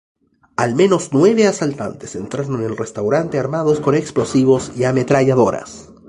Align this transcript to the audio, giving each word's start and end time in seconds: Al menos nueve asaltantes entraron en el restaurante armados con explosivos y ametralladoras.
Al 0.55 0.73
menos 0.73 1.09
nueve 1.11 1.45
asaltantes 1.45 2.15
entraron 2.15 2.55
en 2.55 2.65
el 2.71 2.75
restaurante 2.75 3.37
armados 3.37 3.79
con 3.79 3.93
explosivos 3.93 4.71
y 4.75 4.85
ametralladoras. 4.85 5.89